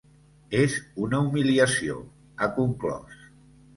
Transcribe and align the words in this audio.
“És 0.61 0.77
una 1.07 1.19
humiliació”, 1.25 1.99
ha 2.39 2.49
conclòs. 2.57 3.21